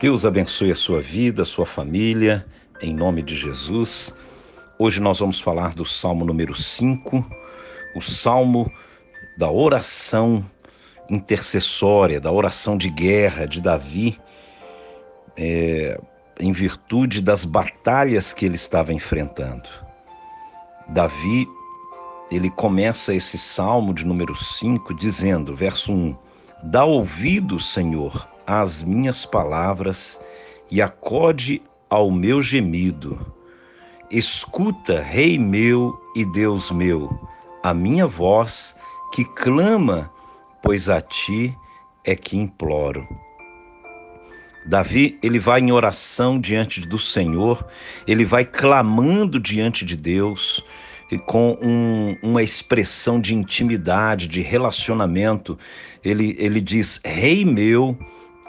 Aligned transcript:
Deus 0.00 0.24
abençoe 0.24 0.72
a 0.72 0.74
sua 0.74 1.02
vida, 1.02 1.42
a 1.42 1.44
sua 1.44 1.66
família, 1.66 2.46
em 2.80 2.94
nome 2.94 3.22
de 3.22 3.36
Jesus. 3.36 4.14
Hoje 4.78 4.98
nós 4.98 5.18
vamos 5.18 5.38
falar 5.38 5.74
do 5.74 5.84
Salmo 5.84 6.24
número 6.24 6.54
5, 6.54 7.22
o 7.94 8.00
Salmo 8.00 8.72
da 9.36 9.50
oração 9.50 10.42
intercessória, 11.10 12.18
da 12.18 12.32
oração 12.32 12.78
de 12.78 12.88
guerra 12.88 13.44
de 13.44 13.60
Davi, 13.60 14.18
é, 15.36 16.00
em 16.40 16.50
virtude 16.50 17.20
das 17.20 17.44
batalhas 17.44 18.32
que 18.32 18.46
ele 18.46 18.56
estava 18.56 18.94
enfrentando. 18.94 19.68
Davi, 20.88 21.46
ele 22.30 22.48
começa 22.48 23.12
esse 23.14 23.36
salmo 23.36 23.92
de 23.92 24.06
número 24.06 24.34
5 24.34 24.94
dizendo, 24.94 25.54
verso 25.54 25.92
1: 25.92 26.16
Dá 26.62 26.86
ouvido, 26.86 27.60
Senhor, 27.60 28.26
às 28.50 28.82
minhas 28.82 29.24
palavras 29.24 30.20
e 30.68 30.82
acode 30.82 31.62
ao 31.88 32.10
meu 32.10 32.42
gemido. 32.42 33.32
Escuta, 34.10 35.00
Rei 35.00 35.38
meu 35.38 35.96
e 36.16 36.24
Deus 36.24 36.72
meu, 36.72 37.08
a 37.62 37.72
minha 37.72 38.08
voz 38.08 38.74
que 39.14 39.24
clama, 39.24 40.10
pois 40.60 40.88
a 40.88 41.00
ti 41.00 41.56
é 42.04 42.16
que 42.16 42.36
imploro. 42.36 43.06
Davi, 44.66 45.16
ele 45.22 45.38
vai 45.38 45.60
em 45.60 45.70
oração 45.70 46.40
diante 46.40 46.80
do 46.80 46.98
Senhor, 46.98 47.64
ele 48.04 48.24
vai 48.24 48.44
clamando 48.44 49.38
diante 49.38 49.84
de 49.84 49.96
Deus, 49.96 50.64
e 51.08 51.18
com 51.18 51.56
um, 51.62 52.16
uma 52.20 52.42
expressão 52.42 53.20
de 53.20 53.32
intimidade, 53.32 54.26
de 54.26 54.40
relacionamento. 54.40 55.56
Ele, 56.04 56.36
ele 56.38 56.60
diz: 56.60 57.00
Rei 57.04 57.44
meu 57.44 57.96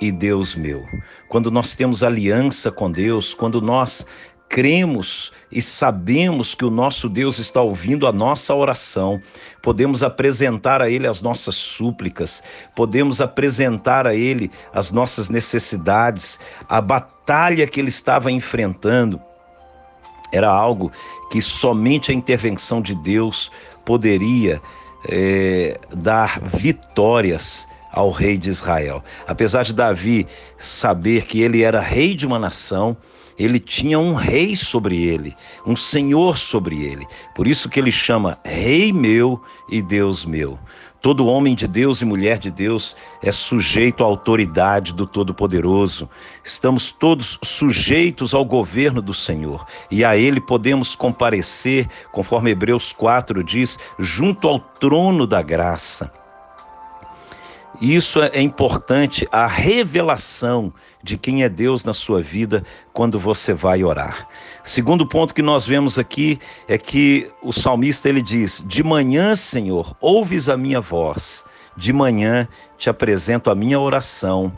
e 0.00 0.10
Deus 0.10 0.54
meu. 0.54 0.86
Quando 1.28 1.50
nós 1.50 1.74
temos 1.74 2.02
aliança 2.02 2.72
com 2.72 2.90
Deus, 2.90 3.34
quando 3.34 3.60
nós 3.60 4.06
cremos 4.50 5.30
e 5.50 5.62
sabemos 5.62 6.56
que 6.56 6.64
o 6.64 6.70
nosso 6.70 7.08
Deus 7.08 7.38
está 7.38 7.62
ouvindo 7.62 8.06
a 8.06 8.12
nossa 8.12 8.52
oração, 8.52 9.20
podemos 9.62 10.02
apresentar 10.02 10.82
a 10.82 10.90
Ele 10.90 11.06
as 11.06 11.20
nossas 11.20 11.54
súplicas, 11.54 12.42
podemos 12.74 13.20
apresentar 13.20 14.08
a 14.08 14.14
Ele 14.14 14.50
as 14.74 14.90
nossas 14.90 15.28
necessidades, 15.28 16.38
a 16.68 16.80
batalha 16.80 17.66
que 17.66 17.78
Ele 17.78 17.90
estava 17.90 18.30
enfrentando. 18.30 19.20
Era 20.32 20.50
algo 20.50 20.90
que 21.30 21.40
somente 21.40 22.10
a 22.10 22.14
intervenção 22.14 22.82
de 22.82 22.94
Deus 22.96 23.52
poderia 23.84 24.60
é, 25.08 25.78
dar 25.94 26.40
vitórias 26.40 27.68
ao 27.92 28.10
rei 28.10 28.36
de 28.36 28.50
Israel. 28.50 29.02
Apesar 29.26 29.62
de 29.62 29.72
Davi 29.72 30.26
saber 30.58 31.24
que 31.26 31.40
ele 31.40 31.62
era 31.62 31.80
rei 31.80 32.14
de 32.14 32.26
uma 32.26 32.38
nação, 32.38 32.96
ele 33.38 33.58
tinha 33.58 33.98
um 33.98 34.12
rei 34.12 34.54
sobre 34.54 35.02
ele, 35.02 35.34
um 35.66 35.74
senhor 35.74 36.36
sobre 36.36 36.84
ele. 36.84 37.06
Por 37.34 37.46
isso 37.46 37.70
que 37.70 37.80
ele 37.80 37.90
chama 37.90 38.38
Rei 38.44 38.92
meu 38.92 39.40
e 39.70 39.80
Deus 39.80 40.26
meu. 40.26 40.58
Todo 41.00 41.26
homem 41.26 41.54
de 41.54 41.66
Deus 41.66 42.02
e 42.02 42.04
mulher 42.04 42.38
de 42.38 42.50
Deus 42.50 42.94
é 43.22 43.32
sujeito 43.32 44.04
à 44.04 44.06
autoridade 44.06 44.92
do 44.92 45.06
Todo-Poderoso. 45.06 46.06
Estamos 46.44 46.92
todos 46.92 47.38
sujeitos 47.42 48.34
ao 48.34 48.44
governo 48.44 49.00
do 49.00 49.14
Senhor 49.14 49.64
e 49.90 50.04
a 50.04 50.14
Ele 50.14 50.42
podemos 50.42 50.94
comparecer, 50.94 51.88
conforme 52.12 52.50
Hebreus 52.50 52.92
4 52.92 53.42
diz, 53.42 53.78
junto 53.98 54.46
ao 54.46 54.60
trono 54.60 55.26
da 55.26 55.40
graça. 55.40 56.19
Isso 57.80 58.20
é 58.20 58.42
importante, 58.42 59.26
a 59.32 59.46
revelação 59.46 60.70
de 61.02 61.16
quem 61.16 61.42
é 61.42 61.48
Deus 61.48 61.82
na 61.82 61.94
sua 61.94 62.20
vida 62.20 62.62
quando 62.92 63.18
você 63.18 63.54
vai 63.54 63.82
orar. 63.82 64.28
Segundo 64.62 65.06
ponto 65.06 65.34
que 65.34 65.40
nós 65.40 65.66
vemos 65.66 65.98
aqui 65.98 66.38
é 66.68 66.76
que 66.76 67.30
o 67.42 67.52
salmista 67.52 68.06
ele 68.06 68.20
diz: 68.20 68.62
"De 68.66 68.82
manhã, 68.82 69.34
Senhor, 69.34 69.96
ouves 69.98 70.50
a 70.50 70.58
minha 70.58 70.80
voz. 70.80 71.42
De 71.74 71.90
manhã 71.90 72.46
te 72.76 72.90
apresento 72.90 73.50
a 73.50 73.54
minha 73.54 73.80
oração 73.80 74.52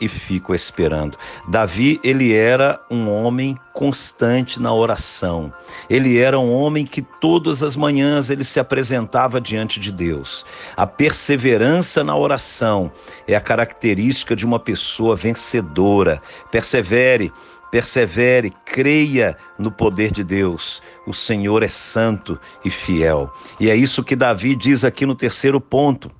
e 0.00 0.08
fico 0.08 0.54
esperando. 0.54 1.16
Davi, 1.48 2.00
ele 2.02 2.34
era 2.34 2.80
um 2.90 3.10
homem 3.10 3.58
constante 3.72 4.60
na 4.60 4.72
oração. 4.72 5.52
Ele 5.88 6.18
era 6.18 6.38
um 6.38 6.52
homem 6.52 6.86
que 6.86 7.02
todas 7.02 7.62
as 7.62 7.76
manhãs 7.76 8.30
ele 8.30 8.44
se 8.44 8.60
apresentava 8.60 9.40
diante 9.40 9.78
de 9.80 9.90
Deus. 9.92 10.44
A 10.76 10.86
perseverança 10.86 12.02
na 12.02 12.16
oração 12.16 12.90
é 13.26 13.34
a 13.34 13.40
característica 13.40 14.36
de 14.36 14.44
uma 14.44 14.58
pessoa 14.58 15.16
vencedora. 15.16 16.22
Persevere, 16.50 17.32
persevere, 17.70 18.52
creia 18.64 19.36
no 19.58 19.70
poder 19.70 20.10
de 20.10 20.24
Deus. 20.24 20.82
O 21.06 21.12
Senhor 21.12 21.62
é 21.62 21.68
santo 21.68 22.38
e 22.64 22.70
fiel. 22.70 23.30
E 23.60 23.70
é 23.70 23.76
isso 23.76 24.04
que 24.04 24.16
Davi 24.16 24.54
diz 24.54 24.84
aqui 24.84 25.04
no 25.04 25.14
terceiro 25.14 25.60
ponto. 25.60 26.10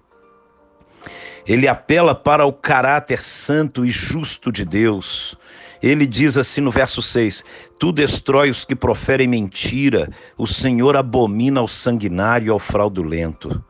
Ele 1.46 1.68
apela 1.68 2.14
para 2.14 2.44
o 2.44 2.52
caráter 2.52 3.20
santo 3.20 3.84
e 3.84 3.90
justo 3.90 4.50
de 4.50 4.64
Deus. 4.64 5.36
Ele 5.82 6.06
diz 6.06 6.36
assim 6.36 6.60
no 6.60 6.70
verso 6.70 7.00
6: 7.00 7.44
Tu 7.78 7.92
destrói 7.92 8.50
os 8.50 8.64
que 8.64 8.74
proferem 8.74 9.28
mentira, 9.28 10.10
o 10.36 10.46
Senhor 10.46 10.96
abomina 10.96 11.60
ao 11.60 11.68
sanguinário 11.68 12.46
e 12.46 12.50
ao 12.50 12.58
fraudulento. 12.58 13.62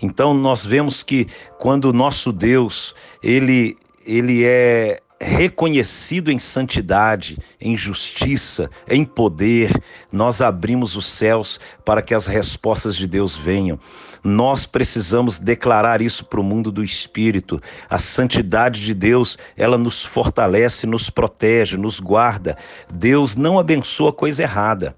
Então 0.00 0.32
nós 0.32 0.64
vemos 0.64 1.02
que 1.02 1.26
quando 1.58 1.86
o 1.86 1.92
nosso 1.92 2.32
Deus, 2.32 2.94
ele 3.22 3.76
ele 4.06 4.44
é 4.44 5.02
reconhecido 5.20 6.30
em 6.30 6.38
santidade, 6.38 7.38
em 7.60 7.76
justiça, 7.76 8.70
em 8.88 9.04
poder, 9.04 9.72
nós 10.12 10.40
abrimos 10.40 10.96
os 10.96 11.06
céus 11.06 11.58
para 11.84 12.02
que 12.02 12.14
as 12.14 12.26
respostas 12.26 12.96
de 12.96 13.06
Deus 13.06 13.36
venham. 13.36 13.78
Nós 14.22 14.66
precisamos 14.66 15.38
declarar 15.38 16.02
isso 16.02 16.24
para 16.24 16.40
o 16.40 16.44
mundo 16.44 16.70
do 16.70 16.84
espírito. 16.84 17.60
A 17.88 17.98
santidade 17.98 18.84
de 18.84 18.94
Deus, 18.94 19.38
ela 19.56 19.78
nos 19.78 20.04
fortalece, 20.04 20.86
nos 20.86 21.10
protege, 21.10 21.76
nos 21.76 22.00
guarda. 22.00 22.56
Deus 22.92 23.36
não 23.36 23.58
abençoa 23.58 24.12
coisa 24.12 24.42
errada. 24.42 24.96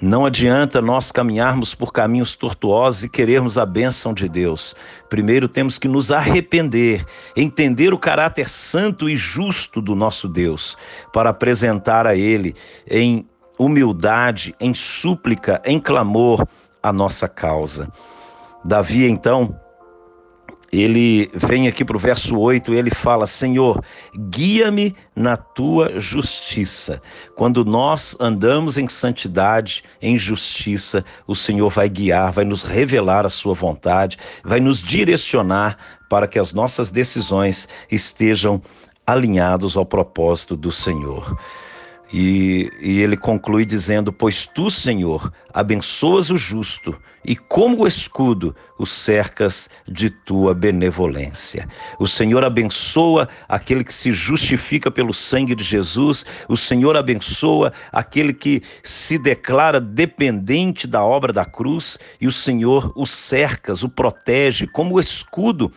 Não 0.00 0.24
adianta 0.24 0.80
nós 0.80 1.10
caminharmos 1.10 1.74
por 1.74 1.92
caminhos 1.92 2.36
tortuosos 2.36 3.02
e 3.02 3.08
querermos 3.08 3.58
a 3.58 3.66
bênção 3.66 4.14
de 4.14 4.28
Deus. 4.28 4.74
Primeiro 5.08 5.48
temos 5.48 5.76
que 5.76 5.88
nos 5.88 6.12
arrepender, 6.12 7.04
entender 7.34 7.92
o 7.92 7.98
caráter 7.98 8.48
santo 8.48 9.10
e 9.10 9.16
justo 9.16 9.82
do 9.82 9.96
nosso 9.96 10.28
Deus, 10.28 10.76
para 11.12 11.30
apresentar 11.30 12.06
a 12.06 12.14
Ele 12.14 12.54
em 12.88 13.26
humildade, 13.58 14.54
em 14.60 14.72
súplica, 14.72 15.60
em 15.64 15.80
clamor 15.80 16.46
a 16.80 16.92
nossa 16.92 17.26
causa. 17.26 17.90
Davi, 18.64 19.04
então, 19.08 19.58
ele 20.72 21.30
vem 21.34 21.66
aqui 21.66 21.84
para 21.84 21.96
o 21.96 22.00
verso 22.00 22.38
8 22.38 22.74
e 22.74 22.76
ele 22.76 22.90
fala: 22.90 23.26
Senhor, 23.26 23.82
guia-me 24.30 24.94
na 25.16 25.36
tua 25.36 25.98
justiça. 25.98 27.00
Quando 27.34 27.64
nós 27.64 28.16
andamos 28.20 28.76
em 28.76 28.86
santidade, 28.86 29.82
em 30.00 30.18
justiça, 30.18 31.04
o 31.26 31.34
Senhor 31.34 31.70
vai 31.70 31.88
guiar, 31.88 32.32
vai 32.32 32.44
nos 32.44 32.62
revelar 32.62 33.24
a 33.24 33.30
sua 33.30 33.54
vontade, 33.54 34.18
vai 34.44 34.60
nos 34.60 34.82
direcionar 34.82 35.78
para 36.08 36.28
que 36.28 36.38
as 36.38 36.52
nossas 36.52 36.90
decisões 36.90 37.68
estejam 37.90 38.60
alinhados 39.06 39.76
ao 39.76 39.86
propósito 39.86 40.54
do 40.54 40.70
Senhor. 40.70 41.38
E, 42.12 42.72
e, 42.80 43.00
ele 43.00 43.16
conclui 43.16 43.66
dizendo: 43.66 44.12
Pois 44.12 44.46
tu, 44.46 44.70
Senhor, 44.70 45.30
abençoas 45.52 46.30
o 46.30 46.38
justo, 46.38 46.98
e 47.22 47.36
como 47.36 47.86
escudo 47.86 48.56
o 48.78 48.86
cercas 48.86 49.68
de 49.86 50.08
tua 50.08 50.54
benevolência. 50.54 51.68
O 51.98 52.06
Senhor 52.06 52.42
abençoa 52.44 53.28
aquele 53.46 53.84
que 53.84 53.92
se 53.92 54.10
justifica 54.12 54.90
pelo 54.90 55.12
sangue 55.12 55.54
de 55.54 55.62
Jesus, 55.62 56.24
o 56.48 56.56
Senhor 56.56 56.96
abençoa 56.96 57.72
aquele 57.92 58.32
que 58.32 58.62
se 58.82 59.18
declara 59.18 59.78
dependente 59.78 60.86
da 60.86 61.04
obra 61.04 61.30
da 61.30 61.44
cruz, 61.44 61.98
e 62.18 62.26
o 62.26 62.32
Senhor 62.32 62.90
o 62.96 63.04
cercas, 63.04 63.82
o 63.82 63.88
protege 63.88 64.66
como 64.66 64.98
escudo 64.98 65.70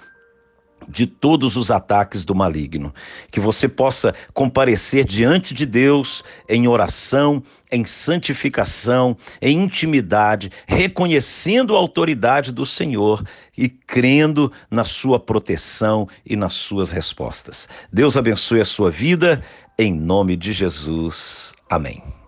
de 0.88 1.06
todos 1.06 1.57
os 1.57 1.72
ataques 1.72 2.24
do 2.24 2.36
maligno. 2.36 2.94
Que 3.30 3.39
você 3.39 3.68
possa 3.68 4.13
comparecer 4.33 5.06
diante 5.06 5.54
de 5.54 5.66
Deus 5.66 6.24
em 6.48 6.68
oração, 6.68 7.42
em 7.72 7.86
santificação, 7.86 9.16
em 9.42 9.62
intimidade, 9.62 10.51
reconhecendo 10.68 11.75
a 11.75 11.80
autoridade 11.80 12.51
do 12.51 12.66
Senhor 12.66 13.24
e 13.57 13.69
crendo 13.69 14.51
na 14.69 14.83
sua 14.83 15.19
proteção 15.19 16.07
e 16.25 16.36
nas 16.36 16.54
suas 16.54 16.92
respostas. 16.92 17.68
Deus 17.92 18.18
abençoe 18.18 18.62
a 18.62 18.66
sua 18.66 18.92
vida, 18.92 19.42
em 19.77 19.94
nome 19.94 20.36
de 20.36 20.51
Jesus. 20.51 21.54
Amém. 21.69 22.20